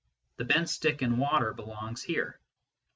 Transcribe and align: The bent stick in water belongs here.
The 0.37 0.45
bent 0.45 0.67
stick 0.67 1.03
in 1.03 1.17
water 1.19 1.53
belongs 1.53 2.01
here. 2.01 2.39